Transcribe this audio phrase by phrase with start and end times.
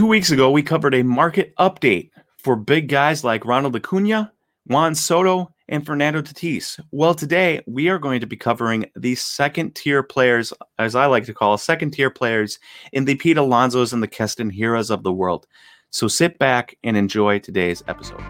[0.00, 2.08] Two weeks ago, we covered a market update
[2.38, 4.32] for big guys like Ronald Acuna,
[4.64, 6.80] Juan Soto, and Fernando Tatis.
[6.90, 11.26] Well, today we are going to be covering the second tier players, as I like
[11.26, 12.58] to call second tier players
[12.94, 15.46] in the Pete Alonsos and the Keston Hiuras of the world.
[15.90, 18.24] So sit back and enjoy today's episode.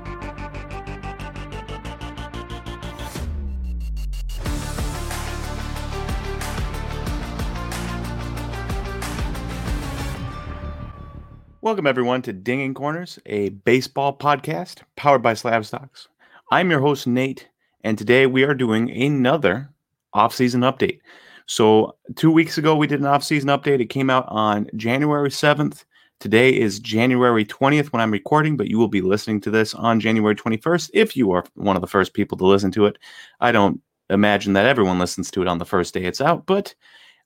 [11.70, 16.08] Welcome, everyone, to Dinging Corners, a baseball podcast powered by Slab Stocks.
[16.50, 17.48] I'm your host, Nate,
[17.84, 19.70] and today we are doing another
[20.12, 20.98] off-season update.
[21.46, 23.80] So, two weeks ago, we did an off-season update.
[23.80, 25.84] It came out on January 7th.
[26.18, 30.00] Today is January 20th when I'm recording, but you will be listening to this on
[30.00, 32.98] January 21st if you are one of the first people to listen to it.
[33.38, 36.74] I don't imagine that everyone listens to it on the first day it's out, but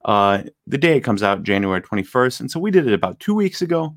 [0.04, 2.40] uh, the day it comes out, January 21st.
[2.40, 3.96] And so we did it about two weeks ago.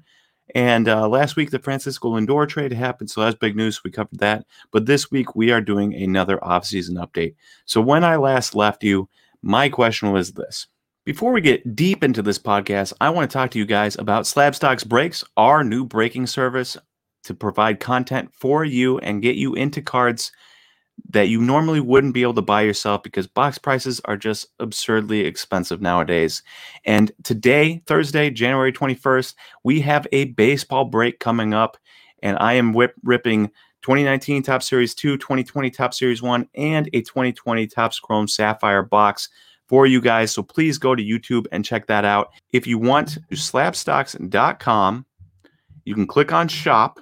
[0.56, 3.84] And uh, last week, the Francisco Lindor trade happened, so that's big news.
[3.84, 4.46] We covered that.
[4.72, 7.36] But this week, we are doing another offseason update.
[7.66, 9.10] So when I last left you,
[9.42, 10.68] my question was this.
[11.06, 14.28] Before we get deep into this podcast, I want to talk to you guys about
[14.28, 16.76] Slab Stocks Breaks, our new breaking service
[17.24, 20.32] to provide content for you and get you into cards
[21.10, 25.22] that you normally wouldn't be able to buy yourself because box prices are just absurdly
[25.22, 26.44] expensive nowadays.
[26.86, 31.78] And today, Thursday, January 21st, we have a baseball break coming up,
[32.22, 33.48] and I am whip ripping
[33.84, 39.30] 2019 Topps Series 2, 2020 Topps Series 1, and a 2020 Topps Chrome Sapphire box
[39.68, 40.34] for you guys.
[40.34, 42.32] So please go to YouTube and check that out.
[42.52, 45.06] If you want to slabstocks.com,
[45.86, 47.00] you can click on shop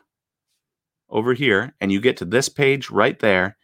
[1.09, 3.57] over here and you get to this page right there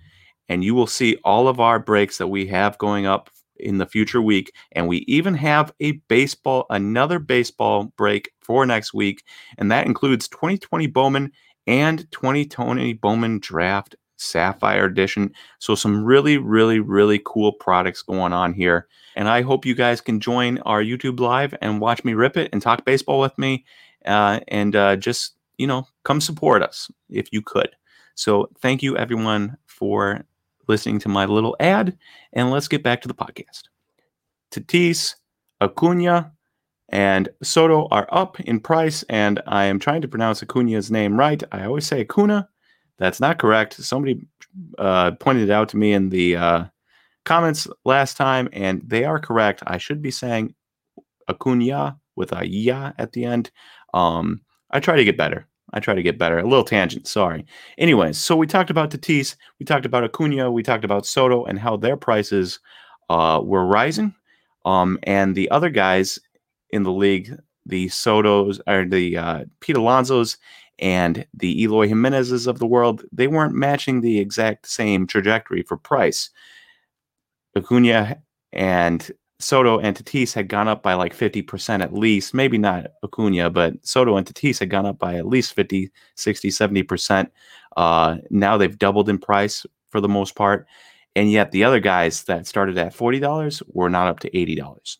[0.51, 3.85] and you will see all of our breaks that we have going up in the
[3.85, 4.51] future week.
[4.73, 9.23] And we even have a baseball, another baseball break for next week.
[9.57, 11.31] And that includes 2020 Bowman
[11.67, 15.31] and 2020 Bowman Draft Sapphire Edition.
[15.59, 18.89] So, some really, really, really cool products going on here.
[19.15, 22.49] And I hope you guys can join our YouTube live and watch me rip it
[22.51, 23.63] and talk baseball with me.
[24.05, 27.69] Uh, and uh, just, you know, come support us if you could.
[28.15, 30.25] So, thank you everyone for
[30.71, 31.97] listening to my little ad,
[32.33, 33.63] and let's get back to the podcast.
[34.51, 35.15] Tatis,
[35.59, 36.31] Acuna,
[36.89, 41.43] and Soto are up in price, and I am trying to pronounce Acuna's name right.
[41.51, 42.47] I always say Acuna.
[42.97, 43.73] That's not correct.
[43.73, 44.25] Somebody
[44.79, 46.63] uh, pointed it out to me in the uh,
[47.25, 49.61] comments last time, and they are correct.
[49.67, 50.55] I should be saying
[51.27, 53.51] Acuna with a ya at the end.
[53.93, 55.47] Um, I try to get better.
[55.73, 56.39] I try to get better.
[56.39, 57.45] A little tangent, sorry.
[57.77, 61.59] Anyways, so we talked about Tatis, we talked about Acuna, we talked about Soto and
[61.59, 62.59] how their prices
[63.09, 64.13] uh, were rising.
[64.65, 66.19] Um, and the other guys
[66.71, 70.37] in the league, the Sotos or the uh, Pete Alonso's
[70.79, 75.77] and the Eloy Jimenez's of the world, they weren't matching the exact same trajectory for
[75.77, 76.29] price.
[77.55, 78.21] Acuna
[78.51, 83.49] and Soto and Tatis had gone up by like 50% at least, maybe not Acuna,
[83.49, 87.29] but Soto and Tatis had gone up by at least 50, 60, 70%.
[87.77, 90.67] Uh, now they've doubled in price for the most part.
[91.15, 94.97] And yet the other guys that started at $40 were not up to $80.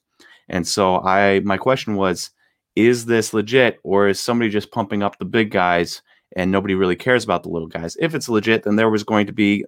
[0.49, 2.31] And so I my question was,
[2.75, 6.01] is this legit or is somebody just pumping up the big guys
[6.35, 7.95] and nobody really cares about the little guys?
[7.99, 9.65] If it's legit, then there was going to be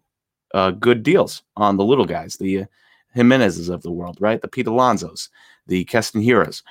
[0.53, 2.35] uh, good deals on the little guys.
[2.37, 2.65] The
[3.13, 4.41] Jimenez's of the world, right?
[4.41, 5.29] The Pete Alonsos,
[5.67, 6.63] the Keston Hiuras.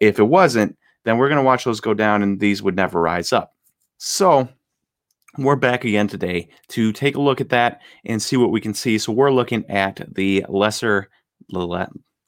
[0.00, 3.00] If it wasn't, then we're going to watch those go down and these would never
[3.00, 3.54] rise up.
[3.98, 4.48] So
[5.38, 8.74] we're back again today to take a look at that and see what we can
[8.74, 8.98] see.
[8.98, 11.08] So we're looking at the lesser,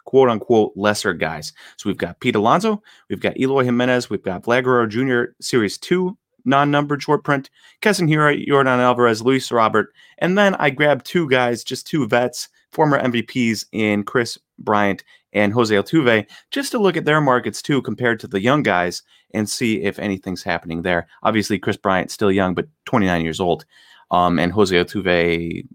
[0.04, 1.52] quote unquote, lesser guys.
[1.76, 5.32] So we've got Pete Alonso, we've got Eloy Jimenez, we've got Vlad Guerrero Jr.
[5.40, 11.06] Series 2 non-numbered short print, Keston Hiura, Yordan Alvarez, Luis Robert, and then I grabbed
[11.06, 16.78] two guys, just two vets former MVPs in Kris Bryant and Jose Altuve, just to
[16.78, 19.02] look at their markets too, compared to the young guys,
[19.34, 21.06] and see if anything's happening there.
[21.22, 23.64] Obviously, Kris Bryant still young, but 29 years old,
[24.10, 25.66] um, and Jose Altuve.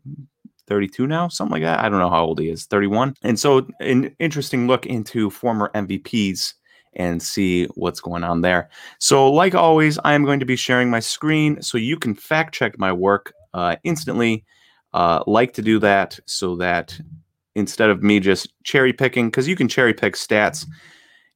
[0.68, 1.80] 32 now, something like that.
[1.80, 3.16] I don't know how old he is, 31.
[3.24, 6.56] And so, an interesting look into former MVPs
[6.98, 8.70] and see what's going on there.
[9.00, 12.54] So, like always, I am going to be sharing my screen so you can fact
[12.54, 14.44] check my work uh, instantly
[14.94, 17.00] uh, like to do that so that
[17.56, 20.68] instead of me just cherry picking, because you can cherry pick stats,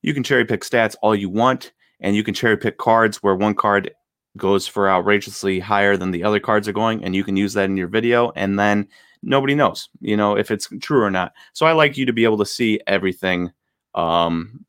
[0.01, 3.35] you can cherry pick stats all you want, and you can cherry pick cards where
[3.35, 3.91] one card
[4.37, 7.65] goes for outrageously higher than the other cards are going, and you can use that
[7.65, 8.87] in your video, and then
[9.21, 11.33] nobody knows, you know, if it's true or not.
[11.53, 13.51] So I like you to be able to see everything
[13.93, 14.65] um,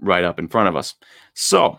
[0.00, 0.94] right up in front of us.
[1.34, 1.78] So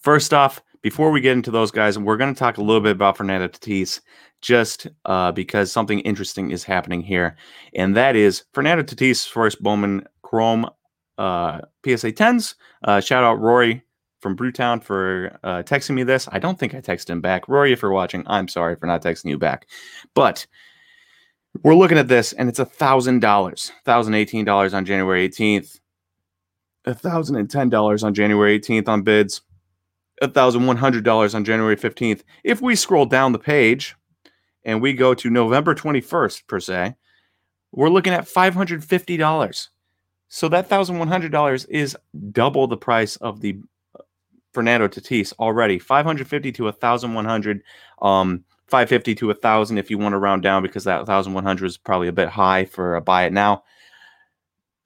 [0.00, 2.92] first off, before we get into those guys, we're going to talk a little bit
[2.92, 4.00] about Fernando Tatis
[4.40, 7.36] just uh, because something interesting is happening here.
[7.74, 10.68] And that is Fernando Tatis first Bowman Chrome
[11.18, 12.54] uh, PSA 10s.
[12.84, 13.82] Uh, shout out Rory
[14.20, 16.28] from Brewtown for uh, texting me this.
[16.30, 17.48] I don't think I texted him back.
[17.48, 19.66] Rory, if you're watching, I'm sorry for not texting you back.
[20.14, 20.46] But
[21.64, 25.80] we're looking at this and it's a $1,000, $1,018 on January 18th,
[26.94, 29.42] $1,010 on January 18th on bids
[30.22, 32.22] $1,100 on January 15th.
[32.44, 33.94] If we scroll down the page
[34.64, 36.96] and we go to November 21st, per se,
[37.72, 39.68] we're looking at $550.
[40.28, 41.96] So that $1,100 is
[42.32, 43.58] double the price of the
[43.98, 44.02] uh,
[44.52, 45.78] Fernando Tatis already.
[45.78, 47.62] 550 to 1,100,
[48.02, 52.08] um, 550 to 1,000 if you want to round down because that 1,100 is probably
[52.08, 53.62] a bit high for a buy it now.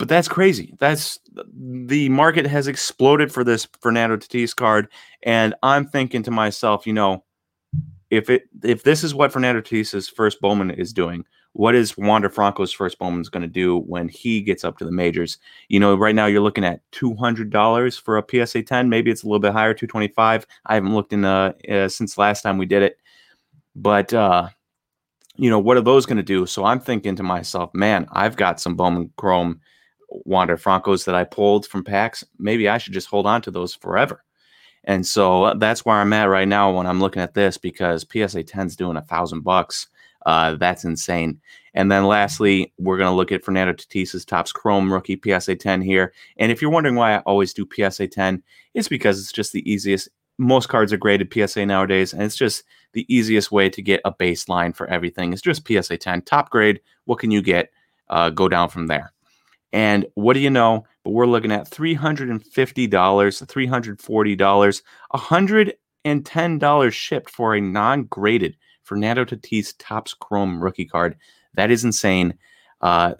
[0.03, 0.75] But that's crazy.
[0.81, 1.21] That's
[1.55, 4.89] the market has exploded for this Fernando Tatis card,
[5.23, 7.23] and I'm thinking to myself, you know,
[8.11, 12.29] if it if this is what Fernando Tatis's first Bowman is doing, what is Wander
[12.29, 15.39] Franco's first Bowman's going to do when he gets up to the majors?
[15.69, 18.89] You know, right now you're looking at two hundred dollars for a PSA ten.
[18.89, 20.49] Maybe it's a little bit higher, two twenty five.
[20.67, 22.99] I haven't looked in uh, uh, since last time we did it,
[23.77, 24.49] but uh,
[25.37, 26.45] you know, what are those going to do?
[26.45, 29.61] So I'm thinking to myself, man, I've got some Bowman Chrome
[30.25, 33.75] Wander Francos that I pulled from packs, maybe I should just hold on to those
[33.75, 34.25] forever.
[34.85, 38.03] And so uh, that's where I'm at right now when I'm looking at this because
[38.03, 39.87] PSA 10's doing a thousand bucks.
[40.27, 41.41] Uh, that's insane.
[41.75, 45.83] And then lastly, we're going to look at Fernando Tatis's Topps Chrome rookie PSA 10
[45.83, 46.13] here.
[46.37, 48.43] And if you're wondering why I always do PSA 10,
[48.75, 50.09] it's because it's just the easiest.
[50.39, 54.13] Most cards are graded PSA nowadays, and it's just the easiest way to get a
[54.13, 55.33] baseline for everything.
[55.33, 56.81] It's just PSA 10, top grade.
[57.05, 57.71] What can you get?
[58.09, 59.13] Uh, go down from there.
[59.73, 60.85] And what do you know?
[61.05, 62.41] But we're looking at $350,
[62.89, 64.83] $340,
[65.15, 71.17] $110 shipped for a non graded Fernando Tatis Topps Chrome rookie card.
[71.55, 72.35] That is insane.
[72.81, 73.15] Uh,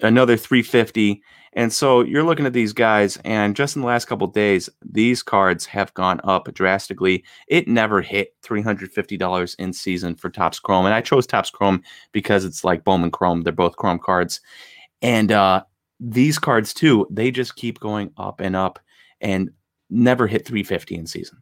[0.00, 1.22] another 350
[1.54, 5.22] and so you're looking at these guys and just in the last couple days these
[5.22, 10.94] cards have gone up drastically it never hit $350 in season for Topps Chrome and
[10.94, 11.82] i chose Topps Chrome
[12.12, 14.40] because it's like bowman chrome they're both chrome cards
[15.02, 15.64] and uh,
[16.00, 18.78] these cards too, they just keep going up and up
[19.20, 19.50] and
[19.90, 21.38] never hit 350 in season.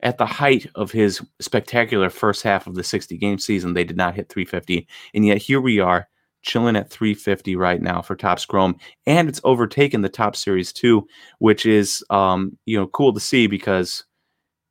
[0.00, 3.96] At the height of his spectacular first half of the 60 game season, they did
[3.96, 4.86] not hit 350.
[5.14, 6.08] And yet here we are
[6.42, 8.76] chilling at 350 right now for Topps Chrome.
[9.06, 11.06] And it's overtaken the Topps Series too,
[11.38, 14.04] which is um, you know, cool to see because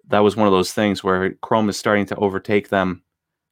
[0.07, 3.03] that was one of those things where Chrome is starting to overtake them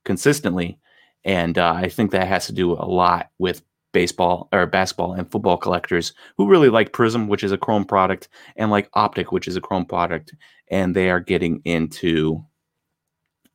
[0.05, 0.79] consistently.
[1.25, 5.31] And uh, I think that has to do a lot with baseball or basketball and
[5.31, 9.47] football collectors who really like Prizm, which is a Chrome product, and like Optic, which
[9.47, 10.33] is a Chrome product,
[10.69, 12.43] and they are getting into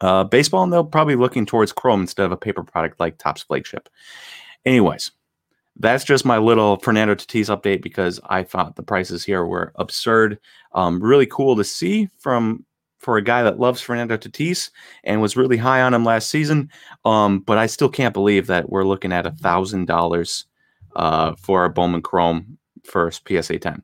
[0.00, 3.42] uh, baseball, and they'll probably looking towards Chrome instead of a paper product like Topps
[3.42, 3.88] Flagship.
[4.64, 5.10] Anyways,
[5.76, 10.38] that's just my little Fernando Tatis update because I thought the prices here were absurd.
[10.72, 12.64] Um, really cool to see from
[12.98, 14.70] for a guy that loves Fernando Tatis
[15.04, 16.70] and was really high on him last season.
[17.04, 20.46] Um, but I still can't believe that we're looking at a thousand dollars
[20.96, 23.82] uh, for a Bowman Chrome first PSA 10.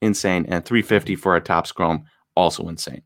[0.00, 0.46] Insane.
[0.48, 2.04] And 350 for a Topps Chrome,
[2.36, 3.02] also insane.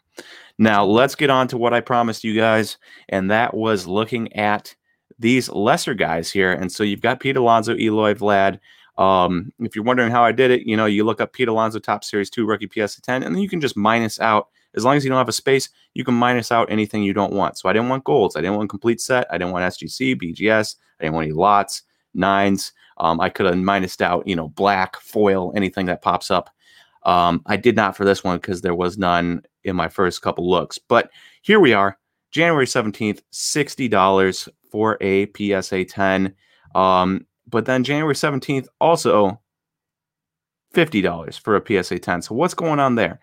[0.59, 2.77] Now let's get on to what I promised you guys,
[3.09, 4.75] and that was looking at
[5.19, 6.53] these lesser guys here.
[6.53, 8.59] And so you've got Pete Alonso, Eloy Vlad.
[8.99, 11.79] Um, if you're wondering how I did it, you know, you look up Pete Alonso
[11.79, 14.97] Topps Series 2 rookie PSA 10, and then you can just minus out as long
[14.97, 17.59] as you don't have a space, you can minus out anything you don't want.
[17.59, 18.37] So I didn't want golds.
[18.37, 19.27] I didn't want complete set.
[19.31, 20.77] I didn't want SGC, BGS.
[20.99, 21.83] I didn't want any lots,
[22.15, 22.73] nines.
[22.99, 26.51] Um, I could have minused out, you know, black, foil, anything that pops up.
[27.05, 30.49] Um, I did not for this one because there was none in my first couple
[30.49, 30.79] looks.
[30.79, 31.11] But
[31.43, 31.99] here we are,
[32.31, 36.35] January 17th, $60 for a PSA 10.
[36.75, 39.41] Um, but then January 17th, also
[40.75, 42.23] $50 for a PSA 10.
[42.23, 43.21] So what's going on there?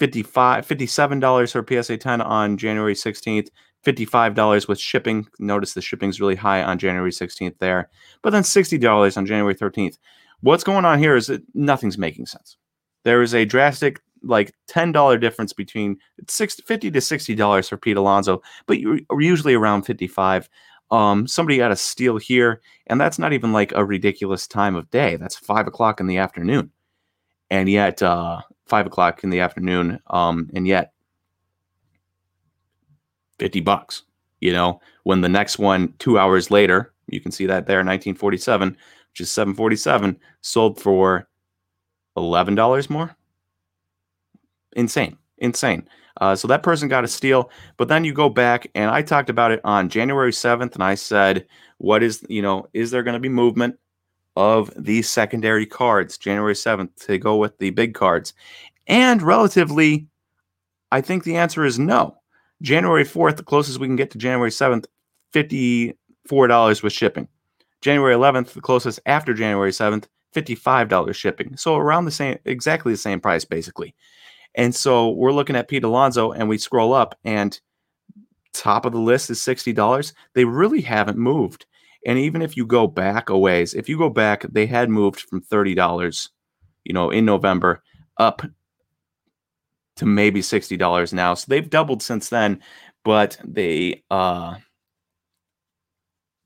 [0.00, 3.48] 55 $57 for PSA 10 on January 16th,
[3.84, 5.28] $55 with shipping.
[5.38, 7.88] Notice the shipping is really high on January 16th there,
[8.22, 9.98] but then $60 on January 13th.
[10.40, 12.56] What's going on here is that nothing's making sense.
[13.04, 15.96] There is a drastic like $10 difference between
[16.28, 20.48] 60, 50 to $60 for Pete Alonso, but you're usually around 55.
[20.90, 24.90] Um, somebody got a steal here, and that's not even like a ridiculous time of
[24.90, 25.16] day.
[25.16, 26.72] That's five o'clock in the afternoon.
[27.50, 30.00] And yet, uh, five o'clock in the afternoon.
[30.06, 30.92] Um, and yet,
[33.38, 34.02] 50 bucks,
[34.40, 38.76] you know, when the next one two hours later, you can see that there, 1947,
[39.10, 41.28] which is 747, sold for
[42.16, 43.16] $11 more.
[44.76, 45.18] Insane.
[45.38, 45.88] insane.
[46.20, 47.50] Uh, so that person got a steal.
[47.76, 50.94] But then you go back, and I talked about it on January 7th, and I
[50.94, 51.46] said,
[51.78, 53.78] what is, you know, is there going to be movement
[54.36, 58.32] of these secondary cards January 7th to go with the big cards?
[58.86, 60.06] And relatively,
[60.92, 62.16] I think the answer is no.
[62.62, 64.86] January 4th, the closest we can get to January 7th,
[65.32, 67.28] $54 with shipping.
[67.80, 71.56] January 11th, the closest after January 7th, $55 shipping.
[71.56, 73.94] So around the same, exactly the same price, basically.
[74.54, 77.58] And so we're looking at Pete Alonso and we scroll up and
[78.52, 80.12] top of the list is $60.
[80.34, 81.66] They really haven't moved.
[82.06, 85.20] And even if you go back a ways, if you go back, they had moved
[85.20, 86.28] from $30,
[86.84, 87.82] you know, in November
[88.16, 88.42] up
[89.96, 91.34] to maybe $60 now.
[91.34, 92.60] So they've doubled since then,
[93.04, 94.56] but they uh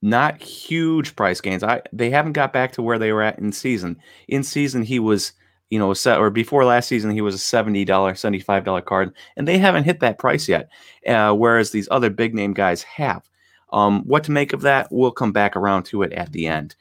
[0.02, 1.62] not huge price gains.
[1.62, 3.96] I they haven't got back to where they were at in season.
[4.28, 5.32] In season he was
[5.70, 9.58] you know, set or before last season, he was a $70, $75 card, and they
[9.58, 10.68] haven't hit that price yet.
[11.04, 13.28] Uh, whereas these other big name guys have.
[13.74, 14.86] Um, what to make of that?
[14.92, 16.76] We'll come back around to it at the end.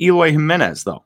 [0.00, 1.04] Eloy Jimenez, though,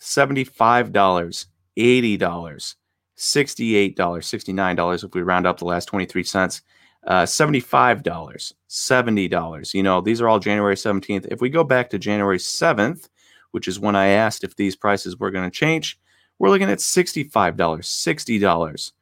[0.00, 6.62] $75, $80, $68, $69 if we round up the last 23 cents.
[7.06, 9.74] Uh, $75, $70.
[9.74, 11.26] You know, these are all January 17th.
[11.30, 13.08] If we go back to January 7th,
[13.50, 15.98] which is when I asked if these prices were going to change,
[16.38, 18.92] we're looking at $65, $60.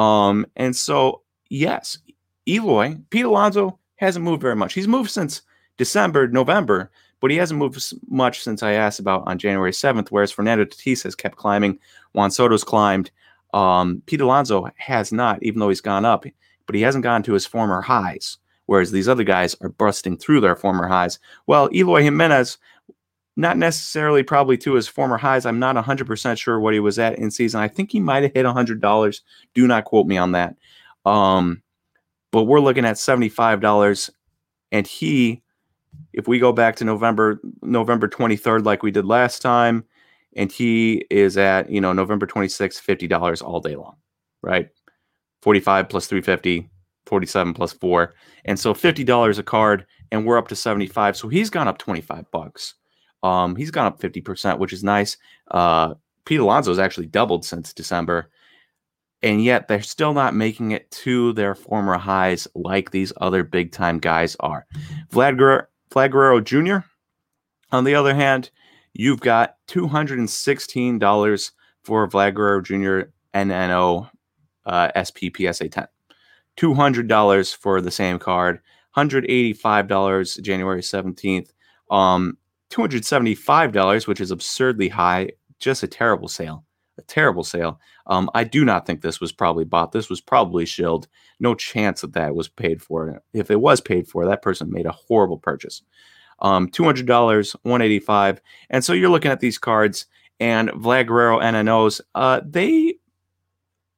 [0.00, 1.98] Um, and so, yes,
[2.48, 4.74] Eloy, Pete Alonso hasn't moved very much.
[4.74, 5.42] He's moved since
[5.76, 10.32] December, November, but he hasn't moved much since I asked about on January 7th, whereas
[10.32, 11.78] Fernando Tatis has kept climbing.
[12.12, 13.10] Juan Soto's climbed.
[13.54, 16.24] Um, Pete Alonso has not, even though he's gone up,
[16.66, 20.40] but he hasn't gone to his former highs, whereas these other guys are busting through
[20.40, 21.18] their former highs.
[21.46, 22.58] Well, Eloy Jimenez
[23.36, 25.46] not necessarily probably to his former highs.
[25.46, 27.60] I'm not 100% sure what he was at in season.
[27.60, 29.20] I think he might have hit $100.
[29.54, 30.56] Do not quote me on that.
[31.06, 31.62] Um,
[32.32, 34.10] but we're looking at $75
[34.72, 35.42] and he
[36.12, 39.84] if we go back to November November 23rd like we did last time
[40.34, 43.96] and he is at, you know, November 26th, $50 all day long,
[44.42, 44.70] right?
[45.42, 46.70] 45 plus 350,
[47.06, 48.14] 47 plus 4.
[48.46, 51.16] And so $50 a card and we're up to 75.
[51.16, 52.74] So he's gone up 25 bucks.
[53.22, 55.16] Um, he's gone up 50%, which is nice.
[55.50, 58.30] Uh, Pete Alonso has actually doubled since December,
[59.22, 63.72] and yet they're still not making it to their former highs like these other big
[63.72, 64.66] time guys are.
[65.10, 66.78] Vlad, Guerrero, Vlad Guerrero Jr.,
[67.70, 68.50] on the other hand,
[68.92, 71.50] you've got $216
[71.84, 73.10] for Vlad Guerrero Jr.
[73.34, 74.10] NNO
[74.66, 75.86] uh, SP PSA 10.
[76.58, 78.60] $200 for the same card,
[78.96, 81.50] $185 January 17th.
[81.90, 82.36] Um,
[82.70, 85.30] $275, which is absurdly high.
[85.58, 86.64] Just a terrible sale.
[87.02, 87.80] A terrible sale.
[88.06, 89.90] Um, I do not think this was probably bought.
[89.90, 91.08] This was probably shilled.
[91.40, 93.20] No chance that that was paid for.
[93.32, 95.82] If it was paid for, that person made a horrible purchase.
[96.38, 97.06] Um, $200,
[97.62, 98.40] 185
[98.70, 100.06] And so you're looking at these cards
[100.38, 102.94] and Vlad Guerrero NNOs, uh, they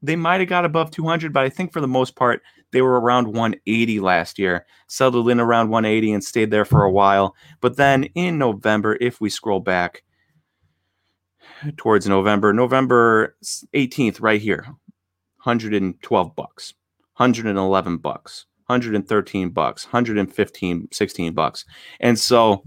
[0.02, 2.42] they might have got above 200, but I think for the most part,
[2.72, 6.90] they were around 180 last year, settled in around 180 and stayed there for a
[6.90, 7.34] while.
[7.62, 10.02] But then in November, if we scroll back
[11.76, 13.36] towards November, November
[13.74, 14.66] 18th, right here,
[15.42, 16.74] 112 bucks,
[17.16, 21.64] 111 bucks, 113 bucks, 115, 16 bucks.
[22.00, 22.64] And so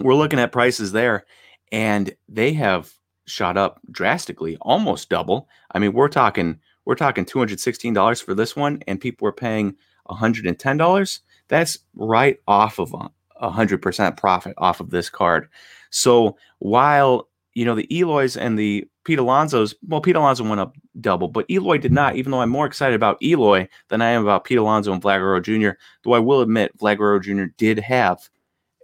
[0.00, 1.24] we're looking at prices there,
[1.70, 2.92] and they have
[3.26, 5.48] shot up drastically, almost double.
[5.72, 9.76] I mean, we're talking we're talking $216 for this one, and people were paying
[10.08, 11.20] $110.
[11.48, 13.10] That's right off of a
[13.48, 15.48] 100% profit off of this card.
[15.90, 20.74] So while, you know, the Eloys and the Pete Alonso's, well, Pete Alonso went up
[21.00, 24.22] double, but Eloy did not, even though I'm more excited about Eloy than I am
[24.22, 27.52] about Pete Alonso and Vlad Jr., though I will admit Vlad Jr.
[27.58, 28.28] did have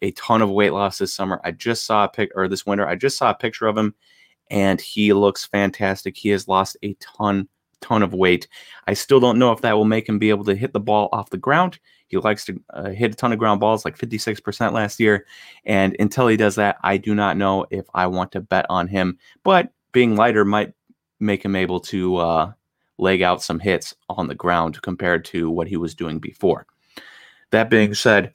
[0.02, 1.40] a ton of weight loss this summer.
[1.44, 3.94] I just saw a pic, or this winter, I just saw a picture of him,
[4.50, 6.16] and he looks fantastic.
[6.16, 7.48] He has lost a ton
[7.80, 8.48] ton of weight.
[8.86, 11.08] I still don't know if that will make him be able to hit the ball
[11.12, 11.78] off the ground.
[12.08, 15.26] He likes to uh, hit a ton of ground balls, like 56% last year.
[15.64, 18.88] And until he does that, I do not know if I want to bet on
[18.88, 19.18] him.
[19.42, 20.72] But being lighter might
[21.20, 22.52] make him able to uh,
[22.96, 26.66] leg out some hits on the ground compared to what he was doing before.
[27.50, 28.32] That being said,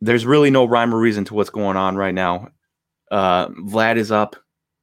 [0.00, 2.48] there's really no rhyme or reason to what's going on right now.
[3.10, 4.36] Uh, Vlad is up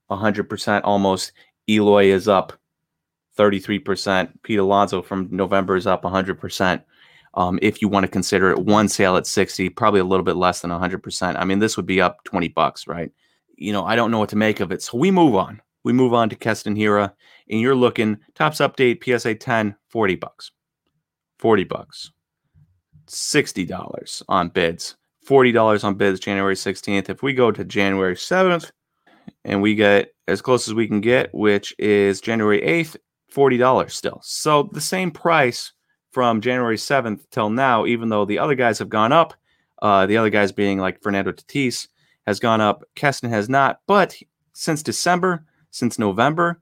[0.10, 1.32] 100% almost.
[1.70, 2.54] Eloy is up
[3.38, 4.30] 33%.
[4.44, 6.84] Pete Alonso from November is up 100%.
[7.36, 10.38] Um, if you want to consider it one sale at 60, probably a little bit
[10.38, 11.36] less than 100%.
[11.38, 13.12] I mean, this would be up 20 bucks, right?
[13.58, 14.82] You know, I don't know what to make of it.
[14.82, 15.62] So we move on.
[15.84, 17.14] we move on to Keston Hiura,
[17.50, 20.52] and you're looking Topps update PSA 10, 40 bucks.
[21.40, 22.12] 40 bucks.
[23.08, 24.96] $60 on bids.
[25.28, 27.10] $40 on bids January 16th.
[27.10, 28.72] If we go to January 7th
[29.44, 32.96] and we get as close as we can get, which is January 8th,
[33.36, 34.22] $40 still.
[34.24, 35.74] So the same price
[36.12, 39.34] from January 7th till now, even though the other guys have gone up,
[39.82, 41.88] uh, the other guys being like Fernando Tatis
[42.26, 43.82] has gone up, Keston has not.
[43.88, 44.16] But
[44.54, 46.62] since December, since November,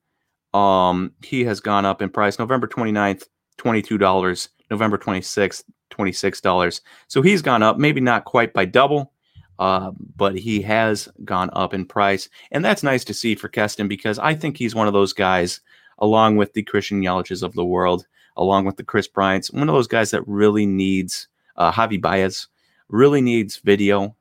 [0.53, 2.39] um, he has gone up in price.
[2.39, 3.25] November 29th,
[3.57, 4.49] $22.
[4.71, 6.81] November 26th, $26.
[7.07, 9.13] So he's gone up, maybe not quite by double,
[9.59, 12.27] uh, but he has gone up in price.
[12.51, 15.61] And that's nice to see for Keston because I think he's one of those guys,
[15.99, 18.05] along with the Christian Yelich's of the world,
[18.37, 22.47] along with the Kris Bryant's, one of those guys that really needs, uh, Javi Baez,
[22.89, 24.15] really needs video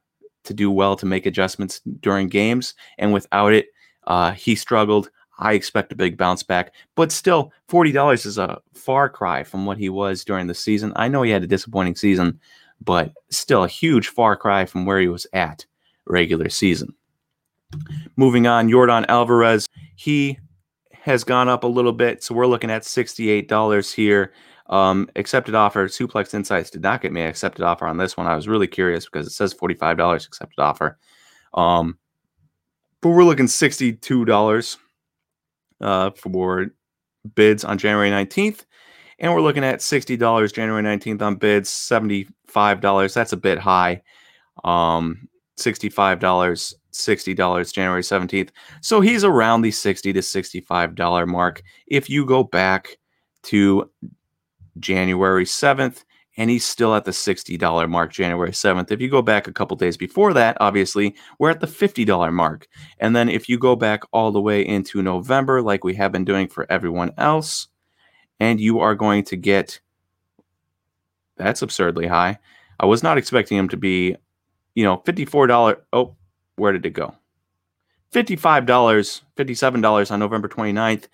[0.44, 2.74] to do well to make adjustments during games.
[2.98, 3.66] And without it,
[4.06, 5.10] uh, he struggled.
[5.38, 9.78] I expect a big bounce back, but still, $40 is a far cry from what
[9.78, 10.92] he was during the season.
[10.94, 12.38] I know he had a disappointing season,
[12.80, 15.64] but still a huge far cry from where he was at
[16.06, 16.94] regular season.
[18.16, 20.38] Moving on, Yordan Alvarez, he
[21.02, 24.32] has gone up a little bit, so we're looking at $68 here.
[24.68, 25.88] Um, accepted offer.
[25.88, 28.28] Suplex Insights did not get me an accepted offer on this one.
[28.28, 30.98] I was really curious because it says $45 accepted offer.
[31.54, 31.98] Um,
[33.00, 34.76] but we're looking $62
[35.80, 36.66] uh, for
[37.34, 38.64] bids on January 19th.
[39.18, 43.14] And we're looking at $60 January 19th on bids, $75.
[43.14, 44.02] That's a bit high.
[44.62, 45.28] Um,
[45.58, 48.50] $65, $60 January 17th.
[48.80, 51.62] So he's around the 60 to $65 mark.
[51.86, 52.98] If you go back
[53.44, 53.90] to
[54.78, 56.04] January 7th,
[56.38, 58.90] and he's still at the $60 mark January 7th.
[58.90, 62.66] If you go back a couple days before that, obviously, we're at the $50 mark.
[62.98, 66.24] And then if you go back all the way into November, like we have been
[66.24, 67.68] doing for everyone else,
[68.40, 69.80] and you are going to get
[71.36, 72.38] that's absurdly high.
[72.78, 74.16] I was not expecting him to be,
[74.74, 75.76] you know, $54.
[75.92, 76.16] Oh,
[76.56, 77.14] where did it go?
[78.12, 81.08] $55, $57 on November 29th.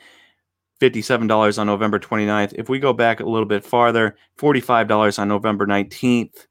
[0.81, 2.55] $57 on November 29th.
[2.57, 6.47] If we go back a little bit farther, $45 on November 19th,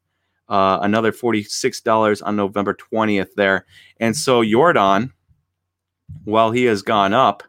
[0.50, 3.66] uh, another $46 on November 20th there.
[4.00, 5.12] And so Yordan,
[6.26, 7.44] while he has gone up,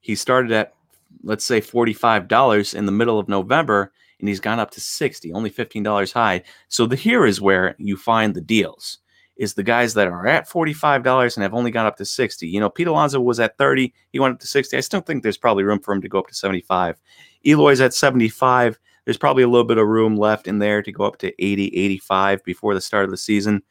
[0.00, 0.74] he started at,
[1.22, 5.50] let's say, $45 in the middle of November, and he's gone up to 60 only
[5.50, 6.42] $15 high.
[6.68, 8.98] So the, here is where you find the deals
[9.36, 12.46] is the guys that are at $45 and have only gone up to 60.
[12.46, 14.76] You know, Pete Alonso was at 30, he went up to 60.
[14.76, 17.00] I still think there's probably room for him to go up to 75.
[17.44, 18.78] Eloy's at 75.
[19.04, 21.66] There's probably a little bit of room left in there to go up to 80,
[21.66, 23.62] 85 before the start of the season.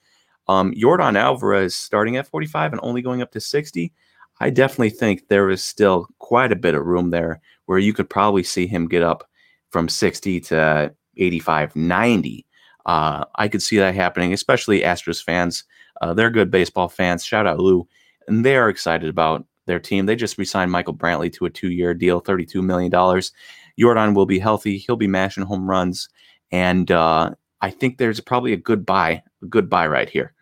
[0.47, 3.93] Um, Yordan Alvarez starting at 45 and only going up to 60.
[4.39, 8.09] I definitely think there is still quite a bit of room there where you could
[8.09, 9.27] probably see him get up
[9.71, 12.45] from 60 to 85, 90
[12.85, 15.63] uh, I could see that happening, especially Astros fans.
[16.01, 17.23] Uh, they're good baseball fans.
[17.23, 17.87] Shout out Lou.
[18.27, 20.05] And they are excited about their team.
[20.05, 22.91] They just re-signed Michael Brantley to a two-year deal, $32 million.
[22.91, 24.77] Yordan will be healthy.
[24.77, 26.09] He'll be mashing home runs.
[26.51, 30.33] And uh, I think there's probably a good buy, a good buy right here.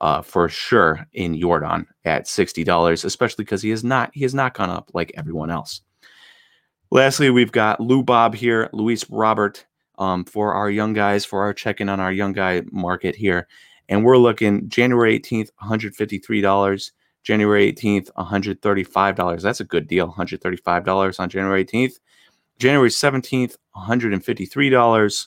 [0.00, 4.32] Uh, for sure in Yordan at sixty dollars, especially because he has not he has
[4.32, 5.82] not gone up like everyone else.
[6.90, 9.66] Lastly, we've got Lou Bob here, Luis Robert
[10.00, 13.46] um, for our young guys, for our check in on our young guy market here.
[13.88, 16.90] And we're looking January 18th, $153.
[17.22, 19.42] January 18th, $135.
[19.42, 20.10] That's a good deal.
[20.10, 22.00] $135 on January 18th.
[22.58, 25.26] January 17th, $153.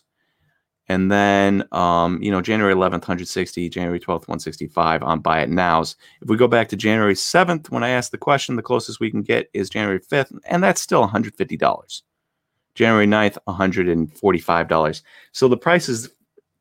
[0.89, 5.95] And then, um, you know, January 11th, 160, January 12th, 165 on buy it nows.
[6.21, 9.11] If we go back to January 7th, when I asked the question, the closest we
[9.11, 12.01] can get is January 5th, and that's still $150.
[12.75, 15.01] January 9th, $145.
[15.31, 16.09] So the prices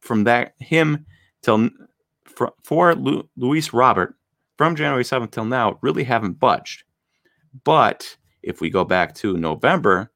[0.00, 1.06] from that him
[1.42, 1.70] till
[2.24, 4.16] for, for Lu, Luis Robert
[4.58, 6.84] from January 7th till now really haven't budged.
[7.64, 10.12] But if we go back to November,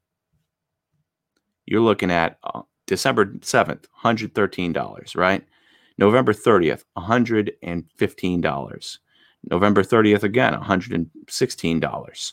[1.67, 5.45] you're looking at uh, December 7th, $113, right?
[5.99, 8.99] November 30th, $115.
[9.49, 12.33] November 30th again, $116,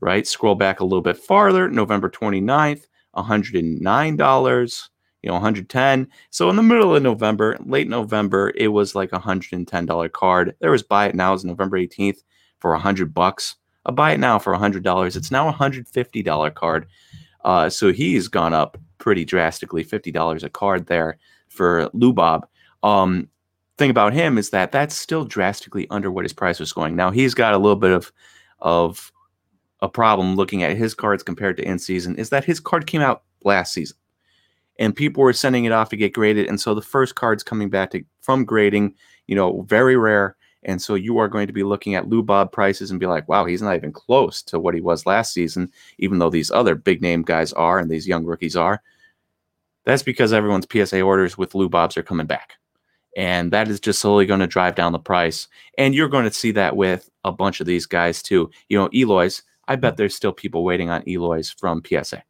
[0.00, 0.26] right?
[0.26, 4.88] Scroll back a little bit farther, November 29th, $109,
[5.22, 6.08] you know, 110.
[6.30, 10.54] So in the middle of November, late November, it was like a $110 card.
[10.60, 12.22] There was buy it now is November 18th
[12.58, 13.56] for 100 bucks.
[13.86, 15.16] A buy it now for $100.
[15.16, 16.86] It's now a $150 card.
[17.44, 22.42] Uh, so he's gone up pretty drastically, $50 a card there for Lubob.
[22.82, 23.28] Um,
[23.78, 26.94] thing about him is that that's still drastically under what his price was going.
[26.94, 28.12] Now he's got a little bit of
[28.60, 29.12] of
[29.82, 33.02] a problem looking at his cards compared to in season is that his card came
[33.02, 33.96] out last season
[34.78, 36.48] and people were sending it off to get graded.
[36.48, 38.94] And so the first cards coming back to, from grading,
[39.26, 40.36] you know, very rare.
[40.62, 43.28] And so you are going to be looking at Lou Bob prices and be like,
[43.28, 46.74] wow, he's not even close to what he was last season, even though these other
[46.74, 48.80] big name guys are and these young rookies are.
[49.84, 52.54] That's because everyone's PSA orders with Lou Bobs are coming back.
[53.16, 55.48] And that is just slowly going to drive down the price.
[55.76, 58.50] And you're going to see that with a bunch of these guys too.
[58.68, 62.22] You know, Eloy's, I bet there's still people waiting on Eloy's from PSA.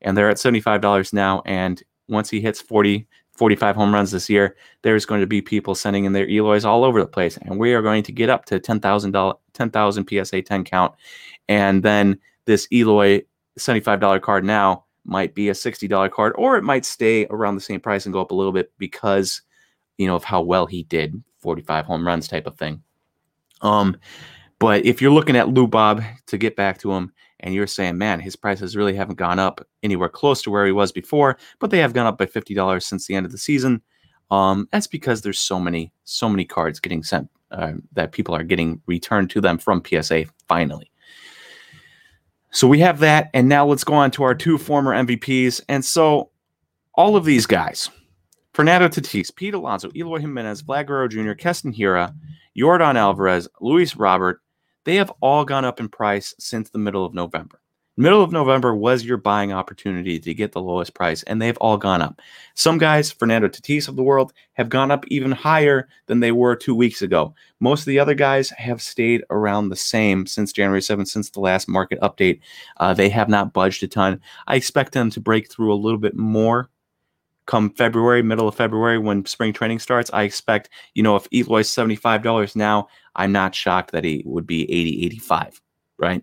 [0.00, 1.42] And they're at $75 now.
[1.44, 3.06] And once he hits 40,
[3.36, 6.84] 45 home runs this year, there's going to be people sending in their Eloys all
[6.84, 7.36] over the place.
[7.38, 10.94] And we are going to get up to $10,000, 10,000 PSA 10 count.
[11.48, 13.22] And then this Eloy
[13.58, 17.80] $75 card now might be a $60 card, or it might stay around the same
[17.80, 19.42] price and go up a little bit because,
[19.98, 22.82] you know, of how well he did 45 home runs type of thing.
[23.62, 23.96] Um,
[24.62, 27.98] but if you're looking at Lou Bob to get back to him, and you're saying,
[27.98, 31.72] man, his prices really haven't gone up anywhere close to where he was before, but
[31.72, 33.82] they have gone up by fifty dollars since the end of the season.
[34.30, 38.44] Um, that's because there's so many, so many cards getting sent uh, that people are
[38.44, 40.92] getting returned to them from PSA finally.
[42.52, 45.60] So we have that, and now let's go on to our two former MVPs.
[45.68, 46.30] And so
[46.94, 47.90] all of these guys,
[48.54, 52.14] Fernando Tatis, Pete Alonso, Eloy Jimenez, Vlad Guerrero Jr., Keston Hiura,
[52.56, 54.41] Yordan Alvarez, Luis Robert,
[54.84, 57.62] they have all gone up in price since the middle of November.
[57.98, 61.76] Middle of November was your buying opportunity to get the lowest price, and they've all
[61.76, 62.22] gone up.
[62.54, 66.56] Some guys, Fernando Tatis of the world, have gone up even higher than they were
[66.56, 67.34] two weeks ago.
[67.60, 71.40] Most of the other guys have stayed around the same since January 7th, since the
[71.40, 72.40] last market update.
[72.78, 74.18] Uh, they have not budged a ton.
[74.46, 76.70] I expect them to break through a little bit more
[77.46, 80.10] come February, middle of February, when spring training starts.
[80.12, 84.62] I expect, you know, if Eloy's $75 now, I'm not shocked that he would be
[84.70, 85.60] 80, 85,
[85.98, 86.22] right?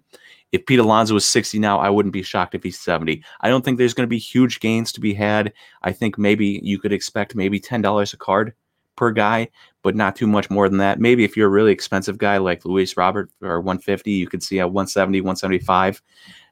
[0.51, 3.23] If Pete Alonso was 60 now, I wouldn't be shocked if he's 70.
[3.41, 5.53] I don't think there's going to be huge gains to be had.
[5.83, 8.53] I think maybe you could expect maybe $10 a card
[8.95, 9.47] per guy,
[9.83, 10.99] but not too much more than that.
[10.99, 14.57] Maybe if you're a really expensive guy like Luis Robert or 150, you could see
[14.57, 16.01] a 170, 175.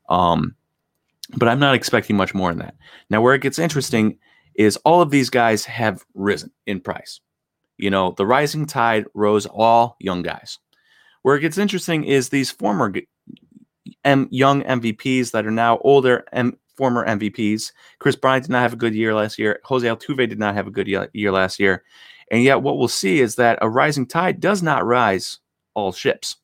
[0.10, 0.56] Um,
[1.36, 2.76] but I'm not expecting much more than that.
[3.10, 4.18] Now, where it gets interesting
[4.58, 7.22] is all of these guys have risen in price.
[7.78, 10.58] You know, the rising tide rose all young guys.
[11.22, 12.94] Where it gets interesting is these former
[14.04, 17.72] M- young MVPs that are now older and former MVPs.
[18.00, 19.60] Kris Bryant did not have a good year last year.
[19.66, 21.84] Jose Altuve did not have a good year last year.
[22.32, 25.40] And yet, what we'll see is that a rising tide does not rise
[25.76, 26.36] all ships.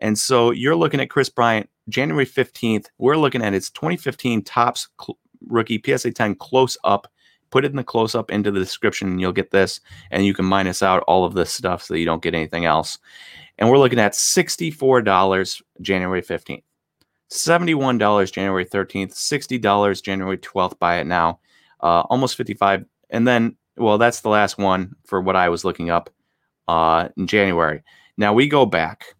[0.00, 2.86] And so you're looking at Kris Bryant, January 15th.
[2.98, 7.06] We're looking at his 2015 Topps cl- rookie PSA 10 close up
[7.54, 9.78] put it in the close up into the description and you'll get this
[10.10, 12.98] and you can minus out all of this stuff so you don't get anything else.
[13.58, 16.64] And we're looking at $64 january 15th
[17.30, 21.38] $71 january 13th $60 january 12th buy it now.
[21.78, 25.90] Uh, almost 55 and then well that's the last one for what i was looking
[25.90, 26.10] up
[26.66, 27.84] uh, in january.
[28.16, 29.14] Now we go back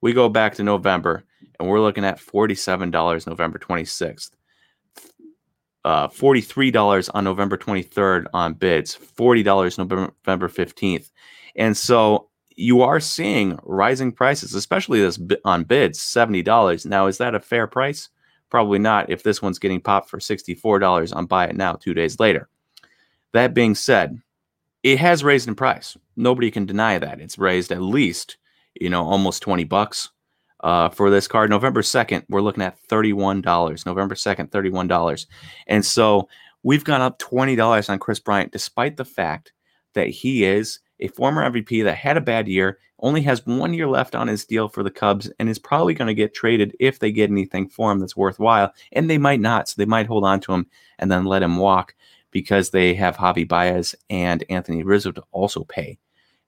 [0.00, 1.24] we go back to november
[1.58, 4.30] and we're looking at $47 november 26th
[5.84, 11.10] uh, $43 on November 23rd on bids, $40 November 15th.
[11.56, 16.86] And so you are seeing rising prices, especially this on bids, $70.
[16.86, 18.08] Now, is that a fair price?
[18.50, 22.18] Probably not if this one's getting popped for $64 on buy it now two days
[22.20, 22.48] later.
[23.32, 24.20] That being said,
[24.82, 25.96] it has raised in price.
[26.16, 27.20] Nobody can deny that.
[27.20, 28.38] It's raised at least,
[28.74, 30.10] you know, almost 20 bucks
[30.62, 31.50] uh, for this card.
[31.50, 33.86] November 2nd, we're looking at $31.
[33.86, 35.26] November 2nd, $31.
[35.66, 36.28] And so
[36.62, 39.52] we've gone up $20 on Kris Bryant, despite the fact
[39.94, 43.88] that he is a former MVP that had a bad year, only has one year
[43.88, 46.98] left on his deal for the Cubs, and is probably going to get traded if
[46.98, 48.72] they get anything for him that's worthwhile.
[48.92, 49.68] And they might not.
[49.68, 50.66] So they might hold on to him
[50.98, 51.94] and then let him walk
[52.30, 55.98] because they have Javi Baez and Anthony Rizzo to also pay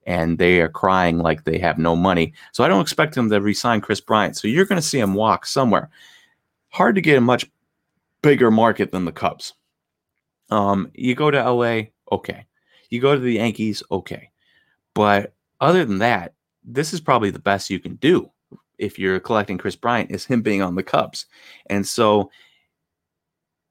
[0.07, 2.33] and they are crying like they have no money.
[2.53, 4.37] So I don't expect them to resign Kris Bryant.
[4.37, 5.91] So you're going to see him walk somewhere.
[6.71, 7.51] Hard to get a much
[8.23, 9.55] bigger market than the Cubs.
[10.51, 12.47] Um, you go to LA, okay.
[12.91, 14.31] You go to the Yankees, okay.
[14.95, 16.35] But other than that,
[16.65, 18.31] this is probably the best you can do
[18.79, 21.27] if you're collecting Kris Bryant is him being on the Cubs.
[21.67, 22.31] And so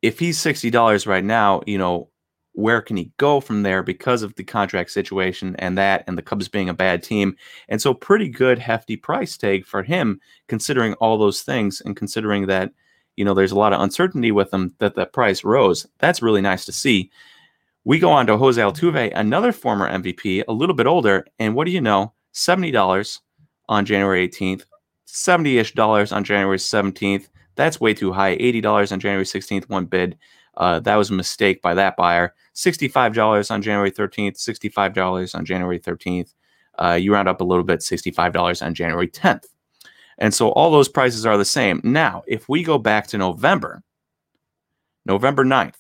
[0.02, 2.10] if he's $60 right now, you know,
[2.54, 6.22] where can he go from there because of the contract situation and that and the
[6.22, 7.36] Cubs being a bad team.
[7.70, 12.48] And so pretty good hefty price tag for him considering all those things and considering
[12.48, 12.72] that
[13.16, 15.88] you know there's a lot of uncertainty with him that the price rose.
[16.00, 17.12] That's really nice to see.
[17.84, 21.66] We go on to Jose Altuve, another former MVP, a little bit older, and what
[21.66, 22.14] do you know?
[22.34, 23.20] $70
[23.70, 24.66] on January 18th,
[25.06, 27.28] 70 ish dollars on January 17th.
[27.56, 28.38] That's way too high.
[28.38, 30.18] $80 on January 16th, one bid.
[30.58, 32.34] Uh, that was a mistake by that buyer.
[32.56, 36.34] $65 on January 13th, $65 on January 13th.
[36.78, 39.46] Uh, you round up a little bit, $65 on January 10th.
[40.18, 41.82] And so all those prices are the same.
[41.84, 43.84] Now, if we go back to November,
[45.06, 45.76] November 9th,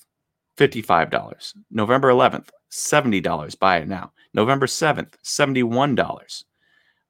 [0.57, 1.53] $55.
[1.69, 3.59] November 11th, $70.
[3.59, 4.11] Buy it now.
[4.33, 6.43] November 7th, $71.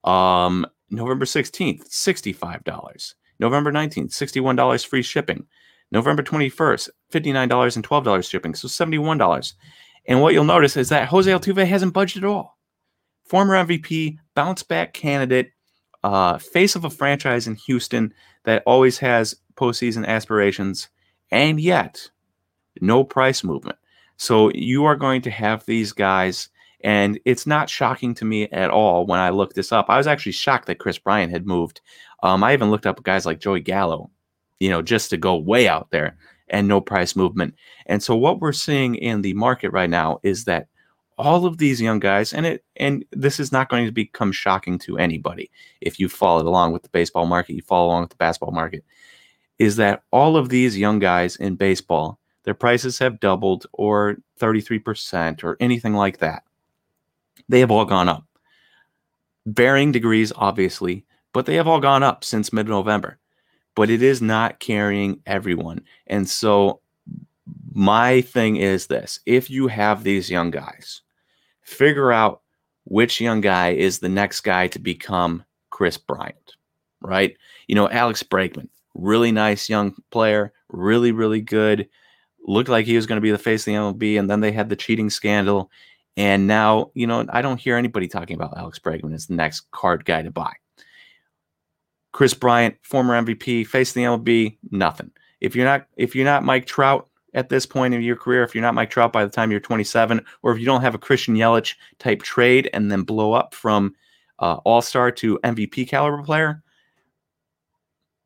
[0.10, 3.13] Um, November 16th, $65.
[3.39, 5.45] November 19th, $61 free shipping.
[5.91, 8.56] November 21st, $59 and $12 shipping.
[8.56, 9.54] So $71.
[10.06, 12.58] And what you'll notice is that Jose Altuve hasn't budged at all.
[13.25, 15.51] Former MVP, bounce back candidate,
[16.04, 20.89] uh, face of a franchise in Houston that always has postseason aspirations,
[21.30, 22.10] and yet
[22.80, 23.77] no price movement.
[24.17, 26.49] So you are going to have these guys,
[26.84, 29.88] and it's not shocking to me at all when I looked this up.
[29.89, 31.82] I was actually shocked that Kris Bryant had moved.
[32.21, 34.11] Um, I even looked up guys like Joey Gallo,
[34.62, 36.15] you know, just to go way out there
[36.47, 37.56] and no price movement.
[37.88, 40.67] And so what we're seeing in the market right now is that
[41.17, 44.78] all of these young guys, and it and this is not going to become shocking
[44.80, 45.50] to anybody
[45.82, 48.86] if you follow along with the baseball market, you follow along with the basketball market,
[49.58, 55.43] is that all of these young guys in baseball, their prices have doubled or 33%
[55.43, 56.43] or anything like that.
[57.50, 58.26] They have all gone up.
[59.47, 63.17] Varying degrees, obviously, but they have all gone up since mid November.
[63.75, 65.81] But it is not carrying everyone.
[66.07, 66.81] And so
[67.73, 71.01] my thing is this if you have these young guys,
[71.62, 72.41] figure out
[72.86, 76.55] which young guy is the next guy to become Kris Bryant,
[77.01, 77.36] right?
[77.67, 81.88] You know, Alex Bregman, really nice young player, really, really good.
[82.45, 84.51] Looked like he was going to be the face of the MLB, and then they
[84.51, 85.69] had the cheating scandal.
[86.17, 89.71] And now, you know, I don't hear anybody talking about Alex Bregman as the next
[89.71, 90.51] card guy to buy.
[92.12, 95.12] Kris Bryant, former MVP, face of the MLB, nothing.
[95.39, 98.54] If you're not if you're not Mike Trout, at this point in your career, if
[98.54, 101.00] you're not Mike Trout by the time you're 27, or if you don't have a
[101.00, 103.95] Christian Yelich type trade and then blow up from
[104.39, 106.62] uh, All Star to MVP caliber player,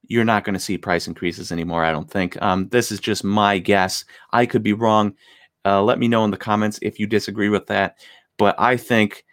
[0.07, 1.83] you're not going to see price increases anymore.
[1.83, 2.41] I don't think.
[2.41, 4.05] Um, this is just my guess.
[4.31, 5.15] I could be wrong.
[5.63, 7.97] Uh, let me know in the comments if you disagree with that.
[8.37, 9.25] But I think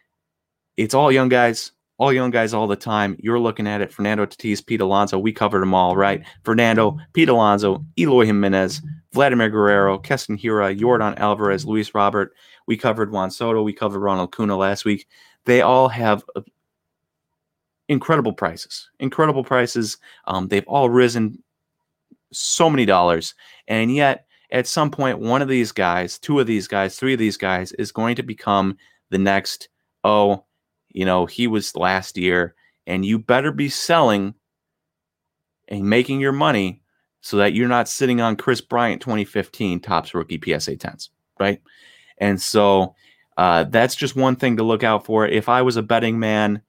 [0.77, 3.17] it's all young guys all young guys all the time.
[3.21, 3.93] You're looking at it.
[3.93, 5.21] Fernando Tatis, Pete Alonso.
[5.21, 6.21] We covered them all, right?
[6.43, 12.33] Fernando, Pete Alonso, Eloy Jimenez, Vladimir Guerrero, Keston Hiura, Yordan Alvarez, Luis Robert.
[12.67, 13.63] We covered Juan Soto.
[13.63, 15.07] We covered Ronald Acuna last week.
[15.45, 16.41] They all have uh,
[17.89, 18.91] incredible prices.
[18.99, 19.97] Incredible prices.
[20.25, 21.41] Um, they've all risen
[22.33, 23.37] so many dollars.
[23.69, 27.21] And yet, at some point, one of these guys, two of these guys, three of
[27.21, 28.77] these guys is going to become
[29.11, 29.69] the next,
[30.03, 30.43] oh,
[30.93, 32.55] you know, he was last year,
[32.87, 34.35] and you better be selling
[35.69, 36.83] and making your money
[37.21, 41.63] so that you're not sitting on Kris Bryant 2015 Topps rookie PSA 10s, right?
[42.19, 42.95] And so
[43.37, 45.27] uh, that's just one thing to look out for.
[45.27, 46.63] If I was a betting man,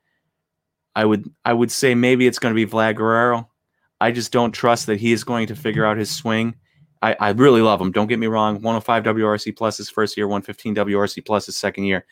[0.95, 3.49] I would I would say maybe it's going to be Vlad Guerrero.
[3.99, 6.55] I just don't trust that he is going to figure out his swing.
[7.01, 7.91] I, I really love him.
[7.91, 8.55] Don't get me wrong.
[8.55, 12.05] 105 WRC plus his first year, 115 WRC plus his second year.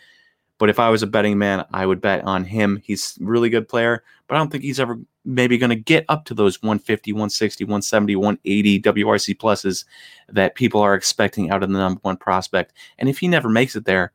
[0.61, 2.83] But if I was a betting man, I would bet on him.
[2.83, 6.05] He's a really good player, but I don't think he's ever maybe going to get
[6.07, 9.85] up to those 150, 160, 170, 180 WRC pluses
[10.29, 12.73] that people are expecting out of the number one prospect.
[12.99, 14.11] And if he never makes it there,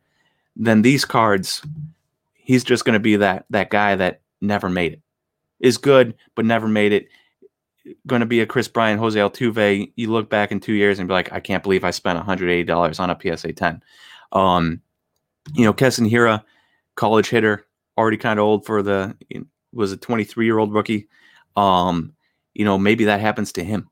[0.54, 1.62] then these cards,
[2.34, 5.00] he's just going to be that that guy that never made it.
[5.58, 7.08] Is good, but never made it.
[8.06, 9.90] Going to be a Kris Bryant, Jose Altuve.
[9.96, 13.00] You look back in two years and be like, I can't believe I spent $180
[13.00, 13.82] on a PSA 10.
[14.30, 14.80] Um,
[15.54, 16.42] you know, Keston Hiura,
[16.94, 19.16] college hitter, already kind of old for the
[19.72, 21.08] was a 23 year old rookie.
[21.56, 22.12] Um,
[22.54, 23.88] you know, maybe that happens to him,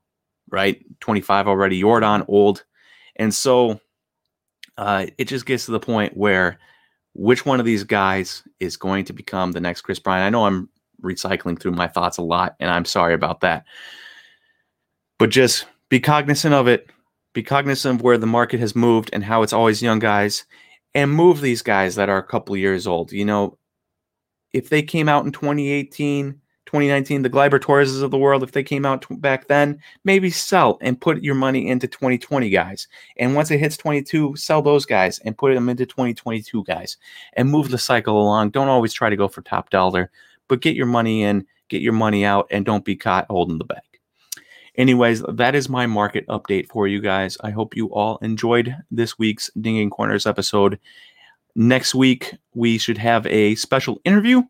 [0.49, 0.83] right?
[0.99, 2.63] 25 already, Yordan old,
[3.15, 3.79] and so
[4.77, 6.59] uh, it just gets to the point where
[7.13, 10.25] which one of these guys is going to become the next Kris Bryant?
[10.25, 10.69] I know I'm
[11.01, 13.65] recycling through my thoughts a lot, and I'm sorry about that,
[15.17, 16.89] but just be cognizant of it.
[17.33, 20.45] Be cognizant of where the market has moved and how it's always young guys
[20.95, 23.11] and move these guys that are a couple years old.
[23.11, 23.57] You know,
[24.53, 26.31] if they came out in 2018,
[26.65, 30.31] 2019, the Gleyber Torreses of the world, if they came out t- back then, maybe
[30.31, 32.87] sell and put your money into 2020 guys.
[33.17, 36.97] And once it hits 22, sell those guys and put them into 2022 guys
[37.33, 38.51] and move the cycle along.
[38.51, 40.09] Don't always try to go for top dollar,
[40.47, 43.65] but get your money in, get your money out, and don't be caught holding the
[43.65, 43.81] bag.
[44.77, 47.37] Anyways, that is my market update for you guys.
[47.41, 50.79] I hope you all enjoyed this week's Dinging Corners episode.
[51.55, 54.43] Next week, we should have a special interview.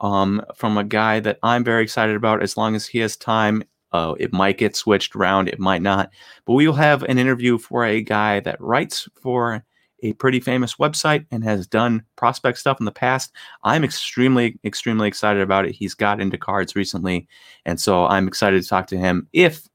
[0.00, 2.42] um, from a guy that I'm very excited about.
[2.42, 6.10] As long as he has time, uh, it might get switched around, it might not.
[6.46, 9.64] But we will have an interview for a guy that writes for
[10.02, 13.32] a pretty famous website and has done prospect stuff in the past.
[13.64, 15.72] I'm extremely, extremely excited about it.
[15.72, 17.26] He's got into cards recently,
[17.64, 19.68] and so I'm excited to talk to him if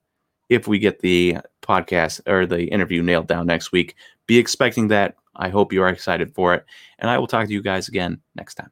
[0.50, 3.96] if we get the podcast or the interview nailed down next week.
[4.28, 5.16] Be expecting that.
[5.36, 6.66] I hope you are excited for it,
[7.00, 8.72] and I will talk to you guys again next time.